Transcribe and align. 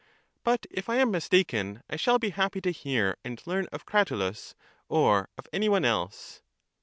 But 0.43 0.65
if 0.71 0.89
I 0.89 0.95
am 0.95 1.11
mistaken 1.11 1.83
I 1.87 1.95
shall 1.95 2.17
be 2.17 2.31
happy 2.31 2.59
to 2.61 2.71
hear 2.71 3.17
and 3.23 3.39
learn 3.45 3.67
of 3.71 3.85
Cratylus, 3.85 4.55
or 4.89 5.29
of 5.37 5.45
any 5.53 5.69
one 5.69 5.85
else. 5.85 6.41